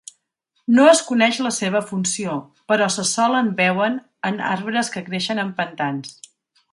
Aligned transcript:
No 0.77 0.85
es 0.91 1.01
coneix 1.09 1.41
la 1.47 1.51
seva 1.57 1.81
funció, 1.89 2.33
però 2.73 2.87
se 2.95 3.05
solen 3.11 3.51
veuen 3.63 3.99
en 4.31 4.41
arbres 4.55 4.91
que 4.97 5.05
creixen 5.11 5.43
en 5.49 5.53
pantans. 5.61 6.17